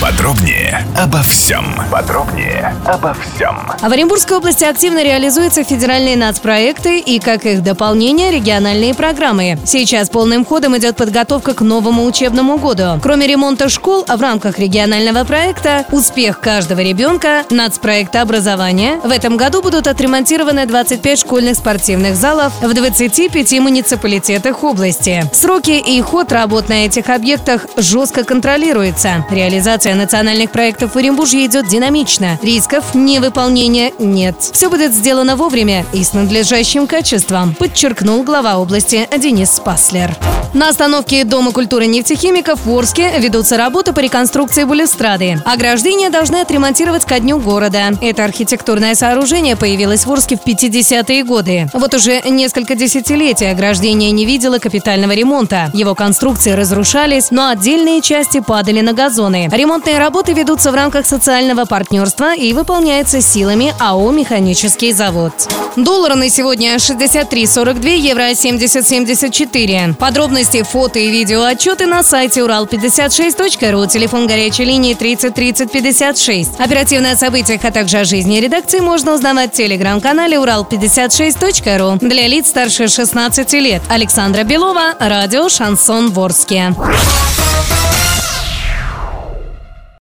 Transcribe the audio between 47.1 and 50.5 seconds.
дню города. Это архитектурное сооружение появилось в Орске в